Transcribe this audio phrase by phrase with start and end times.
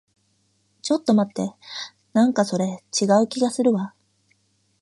[0.81, 1.53] ちょっと待って。
[2.13, 3.93] なんかそれ、違う気がするわ。